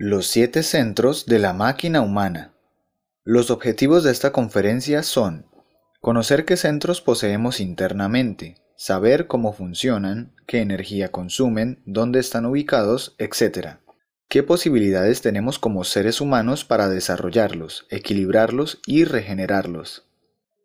Los 0.00 0.28
siete 0.28 0.62
centros 0.62 1.26
de 1.26 1.40
la 1.40 1.52
máquina 1.52 2.02
humana. 2.02 2.54
Los 3.24 3.50
objetivos 3.50 4.04
de 4.04 4.12
esta 4.12 4.30
conferencia 4.30 5.02
son 5.02 5.46
conocer 6.00 6.44
qué 6.44 6.56
centros 6.56 7.00
poseemos 7.00 7.58
internamente, 7.58 8.62
saber 8.76 9.26
cómo 9.26 9.52
funcionan, 9.52 10.36
qué 10.46 10.60
energía 10.60 11.10
consumen, 11.10 11.82
dónde 11.84 12.20
están 12.20 12.46
ubicados, 12.46 13.16
etc. 13.18 13.78
¿Qué 14.28 14.44
posibilidades 14.44 15.20
tenemos 15.20 15.58
como 15.58 15.82
seres 15.82 16.20
humanos 16.20 16.64
para 16.64 16.88
desarrollarlos, 16.88 17.88
equilibrarlos 17.90 18.80
y 18.86 19.02
regenerarlos? 19.02 20.06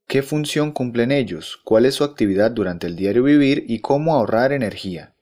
¿Qué 0.07 0.21
función 0.21 0.71
cumplen 0.71 1.11
ellos? 1.11 1.59
¿Cuál 1.63 1.88
es 1.88 1.95
su 1.95 2.04
actividad 2.04 2.52
durante 2.52 2.86
el 2.86 2.95
diario 2.95 3.23
vivir 3.23 3.65
y 3.68 3.79
cómo 3.79 4.13
ahorrar 4.13 4.52
energía? 4.52 5.12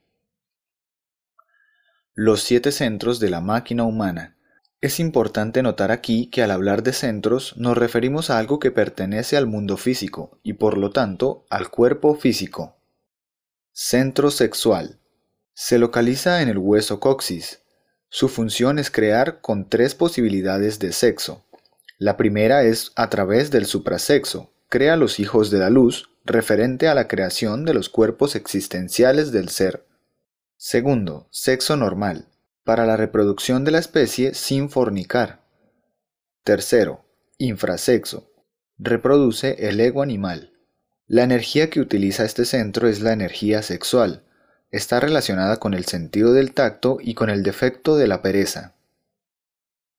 Los 2.14 2.44
siete 2.44 2.74
centros 2.74 3.22
de 3.22 3.30
la 3.30 3.40
máquina 3.40 3.86
humana. 3.86 4.36
Es 4.82 5.00
importante 5.00 5.64
notar 5.64 5.92
aquí 5.92 6.30
que 6.30 6.44
al 6.44 6.52
hablar 6.52 6.84
de 6.84 6.92
centros 6.92 7.56
nos 7.56 7.78
referimos 7.78 8.30
a 8.30 8.38
algo 8.38 8.60
que 8.60 8.70
pertenece 8.70 9.38
al 9.38 9.48
mundo 9.48 9.78
físico 9.78 10.38
y 10.44 10.54
por 10.54 10.78
lo 10.78 10.90
tanto 10.90 11.46
al 11.50 11.70
cuerpo 11.70 12.16
físico. 12.16 12.76
Centro 13.72 14.30
sexual. 14.30 15.00
Se 15.54 15.80
localiza 15.80 16.42
en 16.42 16.50
el 16.50 16.58
hueso 16.58 17.00
coxis. 17.00 17.62
Su 18.10 18.28
función 18.28 18.78
es 18.78 18.92
crear 18.92 19.40
con 19.40 19.70
tres 19.70 19.96
posibilidades 19.96 20.80
de 20.80 20.92
sexo. 20.92 21.46
La 21.98 22.18
primera 22.18 22.64
es 22.64 22.92
a 22.98 23.10
través 23.10 23.52
del 23.52 23.66
suprasexo, 23.66 24.52
crea 24.68 24.98
los 24.98 25.22
hijos 25.22 25.50
de 25.50 25.60
la 25.60 25.70
luz, 25.70 26.10
referente 26.26 26.90
a 26.90 26.94
la 26.94 27.08
creación 27.08 27.64
de 27.64 27.74
los 27.74 27.88
cuerpos 27.88 28.36
existenciales 28.36 29.32
del 29.32 29.48
ser. 29.48 29.86
Segundo, 30.64 31.28
sexo 31.32 31.76
normal, 31.76 32.28
para 32.64 32.86
la 32.86 32.96
reproducción 32.96 33.66
de 33.66 33.72
la 33.72 33.80
especie 33.80 34.36
sin 34.36 34.70
fornicar. 34.70 35.42
Tercero, 36.44 37.04
infrasexo, 37.40 38.32
reproduce 38.78 39.68
el 39.68 39.80
ego 39.80 40.04
animal. 40.04 40.54
La 41.08 41.24
energía 41.24 41.72
que 41.72 41.80
utiliza 41.80 42.26
este 42.26 42.46
centro 42.46 42.88
es 42.88 43.02
la 43.02 43.12
energía 43.12 43.64
sexual. 43.64 44.24
Está 44.70 45.00
relacionada 45.00 45.58
con 45.58 45.74
el 45.74 45.86
sentido 45.86 46.32
del 46.32 46.54
tacto 46.54 47.00
y 47.02 47.16
con 47.16 47.32
el 47.32 47.42
defecto 47.42 47.96
de 47.96 48.06
la 48.06 48.22
pereza. 48.22 48.76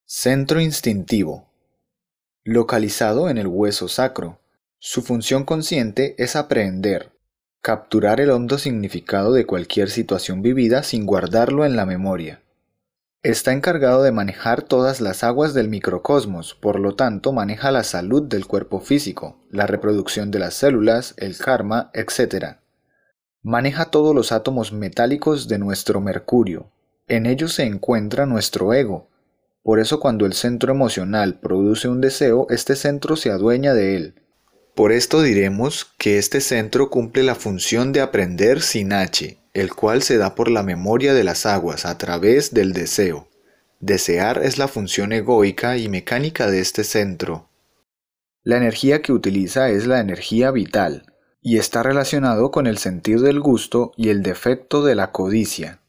Centro 0.05 0.60
instintivo. 0.60 1.50
Localizado 2.44 3.28
en 3.28 3.38
el 3.38 3.48
hueso 3.48 3.88
sacro. 3.88 4.38
Su 4.78 5.02
función 5.02 5.44
consciente 5.44 6.14
es 6.18 6.36
aprehender, 6.36 7.11
capturar 7.62 8.20
el 8.20 8.30
hondo 8.30 8.58
significado 8.58 9.32
de 9.32 9.46
cualquier 9.46 9.88
situación 9.88 10.42
vivida 10.42 10.82
sin 10.82 11.06
guardarlo 11.06 11.64
en 11.64 11.77
la 11.77 11.86
memoria. 11.86 12.42
Está 13.22 13.52
encargado 13.52 14.02
de 14.02 14.10
manejar 14.10 14.62
todas 14.62 15.00
las 15.00 15.22
aguas 15.22 15.55
del 15.55 15.68
microcosmos, 15.68 16.56
por 16.56 16.80
lo 16.80 16.96
tanto 16.96 17.33
maneja 17.33 17.70
la 17.70 17.84
salud 17.84 18.24
del 18.24 18.48
cuerpo 18.48 18.80
físico, 18.80 19.36
la 19.48 19.68
reproducción 19.68 20.33
de 20.33 20.40
las 20.40 20.55
células, 20.55 21.14
el 21.18 21.38
karma, 21.38 21.92
etc. 21.94 22.56
Maneja 23.42 23.84
todos 23.84 24.12
los 24.12 24.33
átomos 24.33 24.72
metálicos 24.72 25.46
de 25.46 25.60
nuestro 25.60 26.00
mercurio. 26.00 26.72
En 27.06 27.27
ellos 27.27 27.52
se 27.52 27.62
encuentra 27.62 28.27
nuestro 28.27 28.74
ego. 28.74 29.08
Por 29.62 29.78
eso 29.78 30.00
cuando 30.00 30.27
el 30.27 30.33
centro 30.33 30.72
emocional 30.72 31.38
produce 31.38 31.86
un 31.86 32.00
deseo, 32.00 32.48
este 32.50 32.74
centro 32.74 33.14
se 33.14 33.30
adueña 33.30 33.72
de 33.72 33.94
él 33.94 34.21
por 34.74 34.92
esto 34.92 35.20
diremos 35.20 35.92
que 35.98 36.18
este 36.18 36.40
centro 36.40 36.88
cumple 36.88 37.22
la 37.22 37.34
función 37.34 37.92
de 37.92 38.00
aprender 38.00 38.62
sin 38.62 38.92
H, 38.92 39.38
el 39.52 39.74
cual 39.74 40.02
se 40.02 40.16
da 40.16 40.34
por 40.34 40.50
la 40.50 40.62
memoria 40.62 41.12
de 41.12 41.24
las 41.24 41.44
aguas 41.44 41.84
a 41.84 41.98
través 41.98 42.54
del 42.54 42.72
deseo. 42.72 43.28
Desear 43.80 44.42
es 44.42 44.58
la 44.58 44.68
función 44.68 45.12
egoica 45.12 45.76
y 45.76 45.88
mecánica 45.88 46.50
de 46.50 46.60
este 46.60 46.84
centro. 46.84 47.48
La 48.44 48.56
energía 48.56 49.02
que 49.02 49.12
utiliza 49.12 49.68
es 49.68 49.86
la 49.86 50.00
energía 50.00 50.50
vital, 50.50 51.04
y 51.42 51.58
está 51.58 51.82
relacionado 51.82 52.50
con 52.50 52.66
el 52.66 52.78
sentido 52.78 53.22
del 53.22 53.40
gusto 53.40 53.92
y 53.96 54.08
el 54.08 54.22
defecto 54.22 54.84
de 54.84 54.94
la 54.94 55.11
codicia. 55.11 55.80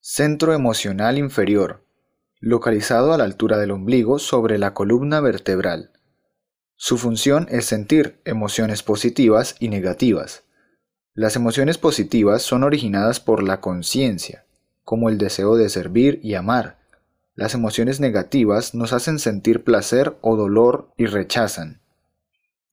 Centro 0.00 0.54
emocional 0.54 1.18
inferior, 1.18 1.84
localizado 2.38 3.12
a 3.12 3.18
la 3.18 3.24
altura 3.24 3.58
del 3.58 3.72
ombligo 3.72 4.18
sobre 4.18 4.56
la 4.56 4.72
columna 4.72 5.20
vertebral. 5.20 5.90
Su 6.82 6.96
función 6.96 7.46
es 7.50 7.66
sentir 7.66 8.22
emociones 8.24 8.82
positivas 8.82 9.54
y 9.60 9.68
negativas. 9.68 10.44
Las 11.12 11.36
emociones 11.36 11.76
positivas 11.76 12.40
son 12.40 12.64
originadas 12.64 13.20
por 13.20 13.42
la 13.42 13.60
conciencia, 13.60 14.46
como 14.82 15.10
el 15.10 15.18
deseo 15.18 15.56
de 15.56 15.68
servir 15.68 16.20
y 16.22 16.36
amar. 16.36 16.78
Las 17.34 17.52
emociones 17.52 18.00
negativas 18.00 18.74
nos 18.74 18.94
hacen 18.94 19.18
sentir 19.18 19.62
placer 19.62 20.16
o 20.22 20.36
dolor 20.36 20.90
y 20.96 21.04
rechazan. 21.04 21.82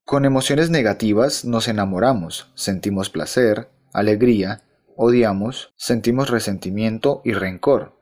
Con 0.06 0.24
emociones 0.24 0.70
negativas 0.70 1.44
nos 1.44 1.68
enamoramos, 1.68 2.50
sentimos 2.56 3.10
placer, 3.10 3.68
alegría, 3.92 4.62
odiamos, 4.96 5.74
sentimos 5.76 6.30
resentimiento 6.30 7.22
y 7.26 7.34
rencor. 7.34 7.97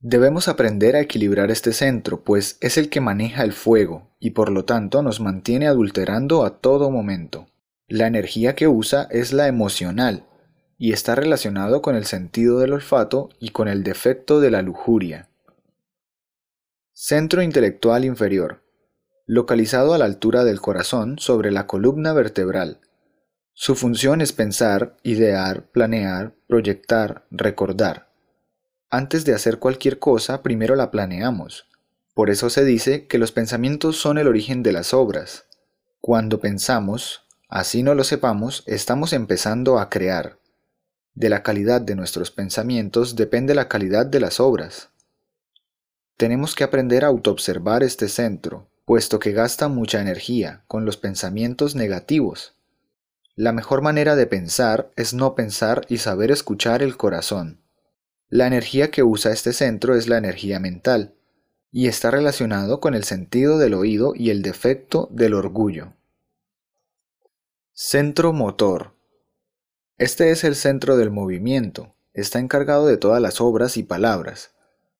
Debemos 0.00 0.48
aprender 0.48 0.94
a 0.94 1.00
equilibrar 1.00 1.50
este 1.50 1.72
centro, 1.72 2.22
pues 2.22 2.58
es 2.60 2.76
el 2.76 2.90
que 2.90 3.00
maneja 3.00 3.42
el 3.44 3.52
fuego 3.52 4.10
y 4.20 4.30
por 4.30 4.50
lo 4.50 4.64
tanto 4.64 5.02
nos 5.02 5.20
mantiene 5.20 5.66
adulterando 5.66 6.44
a 6.44 6.58
todo 6.58 6.90
momento. 6.90 7.46
La 7.88 8.06
energía 8.06 8.54
que 8.54 8.68
usa 8.68 9.08
es 9.10 9.32
la 9.32 9.48
emocional 9.48 10.24
y 10.78 10.92
está 10.92 11.14
relacionado 11.14 11.80
con 11.80 11.96
el 11.96 12.04
sentido 12.04 12.58
del 12.58 12.74
olfato 12.74 13.30
y 13.40 13.50
con 13.50 13.68
el 13.68 13.82
defecto 13.82 14.40
de 14.40 14.50
la 14.50 14.60
lujuria. 14.60 15.30
Centro 16.92 17.42
intelectual 17.42 18.04
inferior. 18.04 18.62
Localizado 19.26 19.94
a 19.94 19.98
la 19.98 20.04
altura 20.04 20.44
del 20.44 20.60
corazón 20.60 21.18
sobre 21.18 21.50
la 21.50 21.66
columna 21.66 22.12
vertebral. 22.12 22.80
Su 23.54 23.74
función 23.74 24.20
es 24.20 24.32
pensar, 24.32 24.96
idear, 25.02 25.64
planear, 25.70 26.34
proyectar, 26.46 27.26
recordar. 27.30 28.06
Antes 28.90 29.24
de 29.24 29.34
hacer 29.34 29.58
cualquier 29.58 29.98
cosa, 29.98 30.42
primero 30.42 30.76
la 30.76 30.90
planeamos. 30.90 31.66
Por 32.14 32.30
eso 32.30 32.50
se 32.50 32.64
dice 32.64 33.06
que 33.06 33.18
los 33.18 33.32
pensamientos 33.32 33.96
son 33.98 34.16
el 34.16 34.28
origen 34.28 34.62
de 34.62 34.72
las 34.72 34.94
obras. 34.94 35.44
Cuando 36.00 36.40
pensamos, 36.40 37.26
así 37.48 37.82
no 37.82 37.94
lo 37.94 38.04
sepamos, 38.04 38.62
estamos 38.66 39.12
empezando 39.12 39.78
a 39.78 39.90
crear. 39.90 40.38
De 41.14 41.28
la 41.28 41.42
calidad 41.42 41.80
de 41.80 41.96
nuestros 41.96 42.30
pensamientos 42.30 43.16
depende 43.16 43.54
la 43.54 43.68
calidad 43.68 44.06
de 44.06 44.20
las 44.20 44.38
obras. 44.38 44.90
Tenemos 46.16 46.54
que 46.54 46.64
aprender 46.64 47.04
a 47.04 47.08
autoobservar 47.08 47.82
este 47.82 48.08
centro, 48.08 48.70
puesto 48.84 49.18
que 49.18 49.32
gasta 49.32 49.68
mucha 49.68 50.00
energía 50.00 50.62
con 50.68 50.84
los 50.84 50.96
pensamientos 50.96 51.74
negativos. 51.74 52.54
La 53.34 53.52
mejor 53.52 53.82
manera 53.82 54.16
de 54.16 54.26
pensar 54.26 54.90
es 54.96 55.12
no 55.12 55.34
pensar 55.34 55.84
y 55.88 55.98
saber 55.98 56.30
escuchar 56.30 56.82
el 56.82 56.96
corazón. 56.96 57.65
La 58.28 58.46
energía 58.48 58.90
que 58.90 59.04
usa 59.04 59.32
este 59.32 59.52
centro 59.52 59.94
es 59.94 60.08
la 60.08 60.18
energía 60.18 60.58
mental, 60.58 61.14
y 61.70 61.86
está 61.86 62.10
relacionado 62.10 62.80
con 62.80 62.94
el 62.94 63.04
sentido 63.04 63.58
del 63.58 63.74
oído 63.74 64.14
y 64.16 64.30
el 64.30 64.42
defecto 64.42 65.08
del 65.12 65.34
orgullo. 65.34 65.92
Centro 67.72 68.32
motor. 68.32 68.94
Este 69.98 70.30
es 70.30 70.42
el 70.42 70.56
centro 70.56 70.96
del 70.96 71.10
movimiento, 71.10 71.94
está 72.14 72.38
encargado 72.40 72.86
de 72.86 72.96
todas 72.96 73.22
las 73.22 73.40
obras 73.40 73.76
y 73.76 73.82
palabras. 73.82 74.50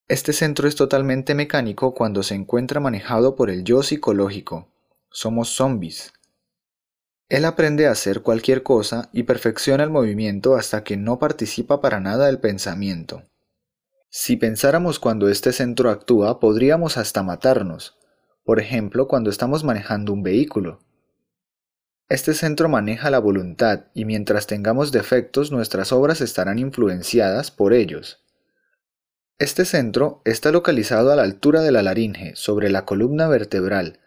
Este 0.07 0.33
centro 0.33 0.69
es 0.69 0.77
totalmente 0.77 1.35
mecánico 1.35 1.95
cuando 1.95 2.23
se 2.23 2.37
encuentra 2.37 2.79
manejado 2.79 3.35
por 3.35 3.51
el 3.51 3.65
yo 3.65 3.83
psicológico. 3.83 4.69
Somos 5.11 5.49
zombies, 5.49 6.13
él 7.29 7.45
aprende 7.45 7.89
a 7.89 7.91
hacer 7.91 8.23
cualquier 8.23 8.63
cosa 8.63 9.09
y 9.13 9.25
perfecciona 9.25 9.83
el 9.83 9.91
movimiento 9.91 10.55
hasta 10.55 10.85
que 10.85 10.97
no 10.97 11.19
participa 11.19 11.81
para 11.81 11.99
nada 11.99 12.27
del 12.27 12.39
pensamiento. 12.39 13.25
Si 14.09 14.37
pensáramos 14.37 15.01
cuando 15.01 15.29
este 15.29 15.53
centro 15.53 15.91
actúa, 15.91 16.39
podríamos 16.39 16.97
hasta 16.97 17.25
matarnos, 17.25 17.99
por 18.45 18.61
ejemplo 18.61 19.09
cuando 19.09 19.31
estamos 19.31 19.65
manejando 19.65 20.13
un 20.13 20.23
vehículo. 20.23 20.79
Este 22.09 22.35
centro 22.35 22.69
maneja 22.69 23.11
la 23.11 23.19
voluntad 23.19 23.87
y 23.93 24.05
mientras 24.05 24.47
tengamos 24.47 24.93
defectos 24.93 25.51
nuestras 25.51 25.91
obras 25.91 26.21
estarán 26.21 26.61
influenciadas 26.61 27.51
por 27.51 27.73
ellos. 27.73 28.25
Este 29.39 29.65
centro 29.65 30.23
está 30.25 30.53
localizado 30.53 31.13
a 31.13 31.17
la 31.17 31.25
altura 31.25 31.63
de 31.63 31.73
la 31.73 31.83
laringe, 31.83 32.37
sobre 32.37 32.71
la 32.71 32.85
columna 32.85 33.27
vertebral. 33.27 33.99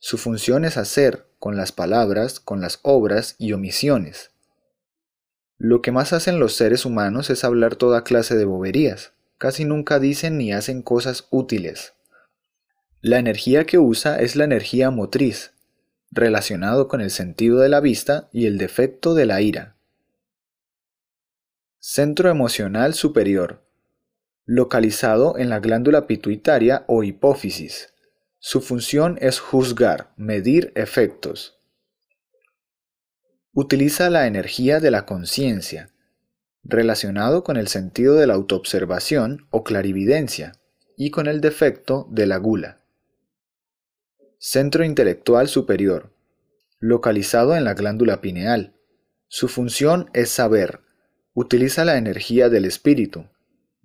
Su 0.00 0.18
función 0.18 0.64
es 0.64 0.76
hacer, 0.76 1.28
con 1.44 1.58
las 1.58 1.72
palabras, 1.72 2.40
con 2.40 2.62
las 2.62 2.78
obras 2.80 3.34
y 3.36 3.52
omisiones. 3.52 4.30
Lo 5.58 5.82
que 5.82 5.92
más 5.92 6.14
hacen 6.14 6.40
los 6.40 6.54
seres 6.56 6.86
humanos 6.86 7.28
es 7.28 7.44
hablar 7.44 7.76
toda 7.76 8.02
clase 8.02 8.34
de 8.34 8.46
boberías. 8.46 9.12
Casi 9.36 9.66
nunca 9.66 9.98
dicen 9.98 10.38
ni 10.38 10.54
hacen 10.54 10.80
cosas 10.80 11.28
útiles. 11.28 11.92
La 13.02 13.18
energía 13.18 13.66
que 13.66 13.76
usa 13.76 14.18
es 14.20 14.36
la 14.36 14.44
energía 14.44 14.90
motriz, 14.90 15.52
relacionado 16.10 16.88
con 16.88 17.02
el 17.02 17.10
sentido 17.10 17.60
de 17.60 17.68
la 17.68 17.80
vista 17.80 18.30
y 18.32 18.46
el 18.46 18.56
defecto 18.56 19.12
de 19.12 19.26
la 19.26 19.42
ira. 19.42 19.76
Centro 21.78 22.30
emocional 22.30 22.94
superior. 22.94 23.60
localizado 24.46 25.36
en 25.36 25.50
la 25.50 25.60
glándula 25.60 26.06
pituitaria 26.06 26.84
o 26.86 27.02
hipófisis. 27.02 27.93
Su 28.46 28.60
función 28.60 29.16
es 29.22 29.40
juzgar, 29.40 30.12
medir 30.18 30.70
efectos. 30.74 31.58
Utiliza 33.54 34.10
la 34.10 34.26
energía 34.26 34.80
de 34.80 34.90
la 34.90 35.06
conciencia, 35.06 35.88
relacionado 36.62 37.42
con 37.42 37.56
el 37.56 37.68
sentido 37.68 38.16
de 38.16 38.26
la 38.26 38.34
autoobservación 38.34 39.46
o 39.48 39.64
clarividencia, 39.64 40.52
y 40.94 41.10
con 41.10 41.26
el 41.26 41.40
defecto 41.40 42.06
de 42.10 42.26
la 42.26 42.36
gula. 42.36 42.84
Centro 44.38 44.84
intelectual 44.84 45.48
superior, 45.48 46.12
localizado 46.78 47.56
en 47.56 47.64
la 47.64 47.72
glándula 47.72 48.20
pineal. 48.20 48.74
Su 49.26 49.48
función 49.48 50.10
es 50.12 50.28
saber. 50.28 50.80
Utiliza 51.32 51.86
la 51.86 51.96
energía 51.96 52.50
del 52.50 52.66
espíritu, 52.66 53.24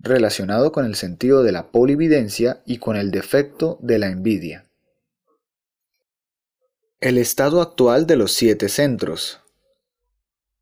relacionado 0.00 0.72
con 0.72 0.86
el 0.86 0.94
sentido 0.94 1.42
de 1.42 1.52
la 1.52 1.70
polividencia 1.70 2.62
y 2.64 2.78
con 2.78 2.96
el 2.96 3.10
defecto 3.10 3.78
de 3.82 3.98
la 3.98 4.08
envidia. 4.08 4.66
El 7.00 7.18
estado 7.18 7.60
actual 7.60 8.06
de 8.06 8.16
los 8.16 8.32
siete 8.32 8.68
centros. 8.68 9.40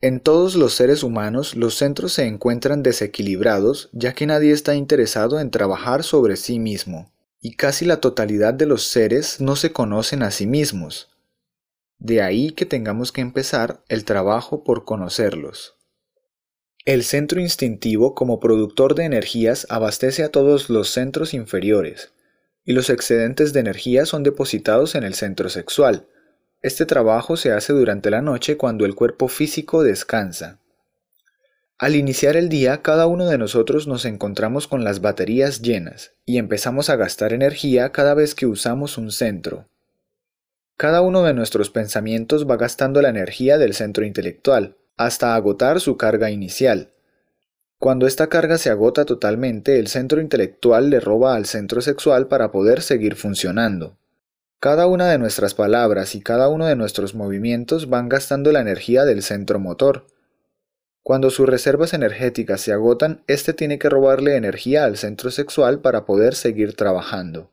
En 0.00 0.20
todos 0.20 0.54
los 0.54 0.74
seres 0.74 1.02
humanos 1.02 1.56
los 1.56 1.74
centros 1.74 2.12
se 2.12 2.26
encuentran 2.26 2.82
desequilibrados 2.82 3.88
ya 3.92 4.12
que 4.12 4.26
nadie 4.26 4.52
está 4.52 4.74
interesado 4.74 5.40
en 5.40 5.50
trabajar 5.50 6.04
sobre 6.04 6.36
sí 6.36 6.58
mismo, 6.58 7.12
y 7.40 7.54
casi 7.54 7.84
la 7.84 8.00
totalidad 8.00 8.54
de 8.54 8.66
los 8.66 8.84
seres 8.84 9.40
no 9.40 9.56
se 9.56 9.72
conocen 9.72 10.22
a 10.22 10.30
sí 10.30 10.46
mismos. 10.46 11.08
De 11.98 12.22
ahí 12.22 12.52
que 12.52 12.66
tengamos 12.66 13.10
que 13.10 13.20
empezar 13.20 13.82
el 13.88 14.04
trabajo 14.04 14.62
por 14.62 14.84
conocerlos. 14.84 15.77
El 16.84 17.04
centro 17.04 17.40
instintivo 17.40 18.14
como 18.14 18.40
productor 18.40 18.94
de 18.94 19.04
energías 19.04 19.66
abastece 19.68 20.22
a 20.22 20.30
todos 20.30 20.70
los 20.70 20.88
centros 20.88 21.34
inferiores, 21.34 22.12
y 22.64 22.72
los 22.72 22.90
excedentes 22.90 23.52
de 23.52 23.60
energía 23.60 24.06
son 24.06 24.22
depositados 24.22 24.94
en 24.94 25.02
el 25.02 25.14
centro 25.14 25.48
sexual. 25.48 26.06
Este 26.62 26.86
trabajo 26.86 27.36
se 27.36 27.52
hace 27.52 27.72
durante 27.72 28.10
la 28.10 28.22
noche 28.22 28.56
cuando 28.56 28.84
el 28.84 28.94
cuerpo 28.94 29.28
físico 29.28 29.82
descansa. 29.82 30.60
Al 31.78 31.94
iniciar 31.94 32.36
el 32.36 32.48
día, 32.48 32.82
cada 32.82 33.06
uno 33.06 33.26
de 33.26 33.38
nosotros 33.38 33.86
nos 33.86 34.04
encontramos 34.04 34.66
con 34.66 34.82
las 34.82 35.00
baterías 35.00 35.62
llenas 35.62 36.12
y 36.26 36.38
empezamos 36.38 36.90
a 36.90 36.96
gastar 36.96 37.32
energía 37.32 37.92
cada 37.92 38.14
vez 38.14 38.34
que 38.34 38.46
usamos 38.46 38.98
un 38.98 39.12
centro. 39.12 39.68
Cada 40.76 41.02
uno 41.02 41.22
de 41.22 41.34
nuestros 41.34 41.70
pensamientos 41.70 42.48
va 42.50 42.56
gastando 42.56 43.00
la 43.00 43.10
energía 43.10 43.58
del 43.58 43.74
centro 43.74 44.04
intelectual, 44.04 44.76
hasta 44.98 45.34
agotar 45.34 45.80
su 45.80 45.96
carga 45.96 46.30
inicial. 46.30 46.90
Cuando 47.78 48.06
esta 48.06 48.26
carga 48.26 48.58
se 48.58 48.70
agota 48.70 49.04
totalmente, 49.04 49.78
el 49.78 49.86
centro 49.86 50.20
intelectual 50.20 50.90
le 50.90 50.98
roba 50.98 51.36
al 51.36 51.46
centro 51.46 51.80
sexual 51.80 52.26
para 52.26 52.50
poder 52.50 52.82
seguir 52.82 53.14
funcionando. 53.14 53.96
Cada 54.60 54.88
una 54.88 55.08
de 55.08 55.18
nuestras 55.18 55.54
palabras 55.54 56.16
y 56.16 56.20
cada 56.20 56.48
uno 56.48 56.66
de 56.66 56.74
nuestros 56.74 57.14
movimientos 57.14 57.88
van 57.88 58.08
gastando 58.08 58.50
la 58.50 58.60
energía 58.60 59.04
del 59.04 59.22
centro 59.22 59.60
motor. 59.60 60.06
Cuando 61.04 61.30
sus 61.30 61.48
reservas 61.48 61.94
energéticas 61.94 62.60
se 62.60 62.72
agotan, 62.72 63.22
éste 63.28 63.54
tiene 63.54 63.78
que 63.78 63.88
robarle 63.88 64.34
energía 64.34 64.84
al 64.84 64.96
centro 64.96 65.30
sexual 65.30 65.80
para 65.80 66.04
poder 66.04 66.34
seguir 66.34 66.74
trabajando. 66.74 67.52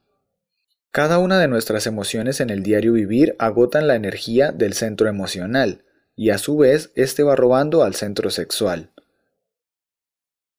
Cada 0.90 1.20
una 1.20 1.38
de 1.40 1.48
nuestras 1.48 1.86
emociones 1.86 2.40
en 2.40 2.50
el 2.50 2.64
diario 2.64 2.94
vivir 2.94 3.36
agotan 3.38 3.88
la 3.88 3.96
energía 3.96 4.52
del 4.52 4.74
centro 4.74 5.08
emocional, 5.08 5.84
y 6.16 6.30
a 6.30 6.38
su 6.38 6.58
vez 6.58 6.92
éste 6.96 7.24
va 7.24 7.36
robando 7.36 7.84
al 7.84 7.96
centro 7.96 8.30
sexual. 8.30 8.92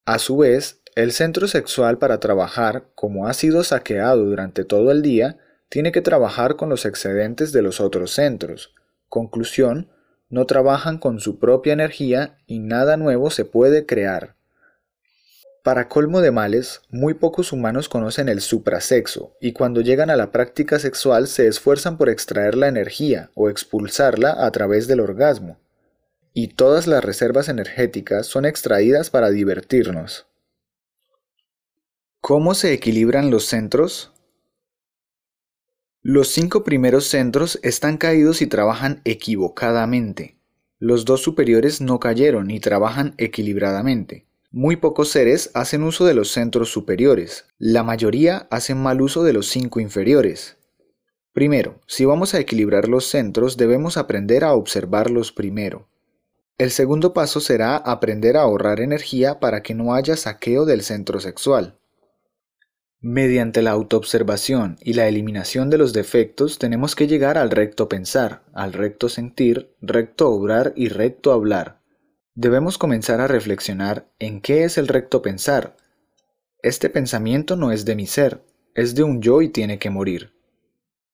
A 0.05 0.19
su 0.19 0.37
vez, 0.37 0.82
el 0.94 1.12
centro 1.12 1.49
sexual 1.49 1.99
para 1.99 2.20
trabajar, 2.20 2.88
como 2.94 3.26
ha 3.26 3.35
sido 3.35 3.64
saqueado 3.64 4.25
durante 4.25 4.64
todo 4.64 4.91
el 4.91 5.03
día, 5.03 5.38
tiene 5.69 5.93
que 5.93 6.00
trabajar 6.00 6.56
con 6.56 6.69
los 6.69 6.87
excedentes 6.87 7.53
de 7.53 7.62
los 7.62 7.81
otros 7.81 8.12
centros. 8.12 8.75
Conclusión, 9.08 9.91
no 10.29 10.47
trabajan 10.47 10.99
con 10.99 11.20
su 11.20 11.38
propia 11.38 11.73
energía 11.73 12.38
y 12.47 12.61
nada 12.61 12.97
nuevo 12.97 13.31
se 13.31 13.44
puede 13.44 13.87
crear. 13.87 14.37
Para 15.66 15.88
colmo 15.88 16.20
de 16.20 16.30
males, 16.30 16.82
muy 16.90 17.14
pocos 17.14 17.52
humanos 17.52 17.88
conocen 17.88 18.28
el 18.28 18.40
suprasexo 18.40 19.36
y 19.40 19.52
cuando 19.52 19.80
llegan 19.80 20.10
a 20.10 20.16
la 20.16 20.30
práctica 20.30 20.78
sexual 20.78 21.26
se 21.26 21.48
esfuerzan 21.48 21.98
por 21.98 22.08
extraer 22.08 22.54
la 22.54 22.68
energía 22.68 23.32
o 23.34 23.50
expulsarla 23.50 24.46
a 24.46 24.50
través 24.52 24.86
del 24.86 25.00
orgasmo. 25.00 25.58
Y 26.32 26.54
todas 26.54 26.86
las 26.86 27.04
reservas 27.04 27.48
energéticas 27.48 28.28
son 28.28 28.44
extraídas 28.44 29.10
para 29.10 29.30
divertirnos. 29.30 30.28
¿Cómo 32.20 32.54
se 32.54 32.72
equilibran 32.72 33.32
los 33.32 33.46
centros? 33.46 34.12
Los 36.00 36.28
cinco 36.28 36.62
primeros 36.62 37.08
centros 37.08 37.58
están 37.64 37.96
caídos 37.96 38.40
y 38.40 38.46
trabajan 38.46 39.00
equivocadamente. 39.02 40.38
Los 40.78 41.04
dos 41.04 41.22
superiores 41.22 41.80
no 41.80 41.98
cayeron 41.98 42.52
y 42.52 42.60
trabajan 42.60 43.14
equilibradamente. 43.19 44.25
Muy 44.58 44.76
pocos 44.76 45.11
seres 45.11 45.50
hacen 45.53 45.82
uso 45.82 46.06
de 46.06 46.14
los 46.14 46.31
centros 46.31 46.70
superiores, 46.70 47.44
la 47.58 47.82
mayoría 47.82 48.49
hacen 48.50 48.79
mal 48.79 49.03
uso 49.03 49.23
de 49.23 49.35
los 49.35 49.49
cinco 49.49 49.81
inferiores. 49.81 50.56
Primero, 51.35 51.82
si 51.87 52.06
vamos 52.06 52.32
a 52.32 52.41
equilibrar 52.41 52.88
los 52.88 53.05
centros 53.05 53.58
debemos 53.58 53.99
aprender 53.99 54.44
a 54.44 54.55
observarlos 54.55 55.31
primero. 55.31 55.91
El 56.56 56.70
segundo 56.70 57.12
paso 57.12 57.41
será 57.41 57.76
aprender 57.76 58.38
a 58.38 58.44
ahorrar 58.44 58.81
energía 58.81 59.41
para 59.41 59.62
que 59.62 59.75
no 59.75 59.93
haya 59.93 60.17
saqueo 60.17 60.64
del 60.64 60.81
centro 60.81 61.20
sexual. 61.20 61.79
Mediante 63.03 63.61
la 63.61 63.73
autoobservación 63.73 64.79
y 64.81 64.94
la 64.94 65.06
eliminación 65.06 65.69
de 65.69 65.76
los 65.76 65.93
defectos 65.93 66.58
tenemos 66.58 66.97
que 66.97 67.06
llegar 67.06 67.37
al 67.37 67.50
recto 67.50 67.91
pensar, 67.91 68.43
al 68.55 68.73
recto 68.73 69.11
sentir, 69.11 69.75
recto 69.82 70.31
obrar 70.31 70.73
y 70.76 70.88
recto 70.88 71.35
hablar 71.35 71.85
debemos 72.36 72.76
comenzar 72.76 73.22
a 73.22 73.26
reflexionar 73.26 74.08
en 74.18 74.42
qué 74.42 74.64
es 74.64 74.76
el 74.76 74.88
recto 74.88 75.22
pensar. 75.22 75.74
Este 76.62 76.90
pensamiento 76.90 77.56
no 77.56 77.72
es 77.72 77.86
de 77.86 77.96
mi 77.96 78.06
ser, 78.06 78.44
es 78.74 78.94
de 78.94 79.02
un 79.02 79.22
yo 79.22 79.40
y 79.40 79.48
tiene 79.48 79.78
que 79.78 79.88
morir. 79.88 80.34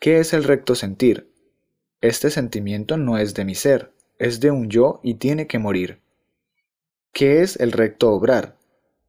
¿Qué 0.01 0.19
es 0.19 0.33
el 0.33 0.43
recto 0.43 0.75
sentir? 0.75 1.33
Este 2.01 2.29
sentimiento 2.29 2.97
no 2.97 3.19
es 3.19 3.35
de 3.35 3.45
mi 3.45 3.55
ser, 3.55 3.93
es 4.19 4.41
de 4.41 4.51
un 4.51 4.69
yo 4.69 5.01
y 5.05 5.15
tiene 5.15 5.47
que 5.47 5.61
morir. 5.61 6.01
¿Qué 7.13 7.43
es 7.43 7.57
el 7.57 7.71
recto 7.71 8.11
obrar? 8.11 8.59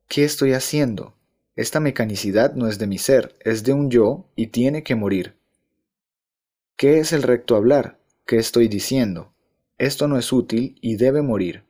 ¿Qué 0.08 0.24
estoy 0.24 0.54
haciendo? 0.54 1.16
Esta 1.56 1.80
mecanicidad 1.80 2.54
no 2.54 2.68
es 2.68 2.78
de 2.78 2.86
mi 2.86 3.00
ser, 3.00 3.34
es 3.40 3.64
de 3.64 3.74
un 3.74 3.90
yo 3.90 4.30
y 4.36 4.48
tiene 4.48 4.84
que 4.84 4.94
morir. 4.94 5.36
¿Qué 6.78 7.00
es 7.00 7.12
el 7.12 7.24
recto 7.24 7.56
hablar? 7.56 8.00
¿Qué 8.28 8.38
estoy 8.38 8.68
diciendo? 8.68 9.34
Esto 9.80 10.08
no 10.08 10.20
es 10.20 10.32
útil 10.32 10.78
y 10.80 10.98
debe 10.98 11.24
morir. 11.24 11.64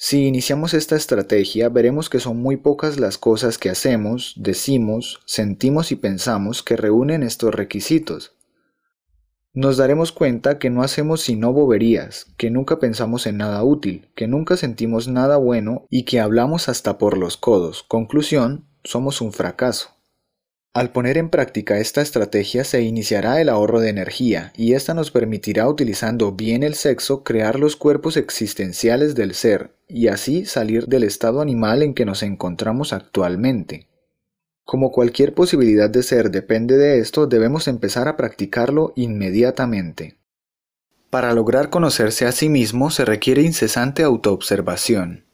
Si 0.00 0.26
iniciamos 0.26 0.74
esta 0.74 0.94
estrategia, 0.94 1.68
veremos 1.70 2.08
que 2.08 2.20
son 2.20 2.36
muy 2.36 2.56
pocas 2.56 3.00
las 3.00 3.18
cosas 3.18 3.58
que 3.58 3.68
hacemos, 3.68 4.34
decimos, 4.36 5.20
sentimos 5.26 5.90
y 5.90 5.96
pensamos 5.96 6.62
que 6.62 6.76
reúnen 6.76 7.24
estos 7.24 7.52
requisitos. 7.52 8.36
Nos 9.54 9.76
daremos 9.76 10.12
cuenta 10.12 10.60
que 10.60 10.70
no 10.70 10.84
hacemos 10.84 11.22
sino 11.22 11.52
boberías, 11.52 12.26
que 12.36 12.48
nunca 12.48 12.78
pensamos 12.78 13.26
en 13.26 13.38
nada 13.38 13.64
útil, 13.64 14.08
que 14.14 14.28
nunca 14.28 14.56
sentimos 14.56 15.08
nada 15.08 15.36
bueno 15.36 15.88
y 15.90 16.04
que 16.04 16.20
hablamos 16.20 16.68
hasta 16.68 16.96
por 16.96 17.18
los 17.18 17.36
codos. 17.36 17.82
Conclusión, 17.82 18.68
somos 18.84 19.20
un 19.20 19.32
fracaso. 19.32 19.97
Al 20.74 20.92
poner 20.92 21.18
en 21.18 21.28
práctica 21.30 21.78
esta 21.78 22.02
estrategia 22.02 22.62
se 22.62 22.82
iniciará 22.82 23.40
el 23.40 23.48
ahorro 23.48 23.80
de 23.80 23.88
energía 23.88 24.52
y 24.56 24.74
esta 24.74 24.94
nos 24.94 25.10
permitirá 25.10 25.68
utilizando 25.68 26.32
bien 26.32 26.62
el 26.62 26.74
sexo 26.74 27.24
crear 27.24 27.58
los 27.58 27.74
cuerpos 27.74 28.16
existenciales 28.16 29.14
del 29.14 29.34
ser 29.34 29.74
y 29.88 30.08
así 30.08 30.44
salir 30.44 30.86
del 30.86 31.04
estado 31.04 31.40
animal 31.40 31.82
en 31.82 31.94
que 31.94 32.04
nos 32.04 32.22
encontramos 32.22 32.92
actualmente. 32.92 33.88
Como 34.64 34.92
cualquier 34.92 35.34
posibilidad 35.34 35.88
de 35.88 36.02
ser 36.02 36.30
depende 36.30 36.76
de 36.76 36.98
esto, 36.98 37.26
debemos 37.26 37.68
empezar 37.68 38.06
a 38.06 38.18
practicarlo 38.18 38.92
inmediatamente. 38.96 40.18
Para 41.08 41.32
lograr 41.32 41.70
conocerse 41.70 42.26
a 42.26 42.32
sí 42.32 42.50
mismo 42.50 42.90
se 42.90 43.06
requiere 43.06 43.40
incesante 43.40 44.02
autoobservación. 44.02 45.24